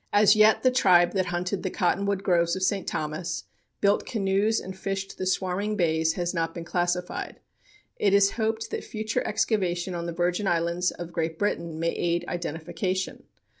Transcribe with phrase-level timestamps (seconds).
[0.11, 2.87] As yet, the tribe that hunted the cottonwood groves of St.
[2.87, 3.43] Thomas,
[3.81, 7.39] built canoes and fished the swarming bays has not been classified.
[7.97, 12.25] It is hoped that future excavation on the Virgin Islands of Great Britain may aid
[12.27, 13.25] identification.